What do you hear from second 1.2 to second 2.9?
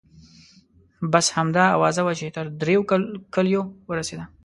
همدا اوازه وه چې تر ډېرو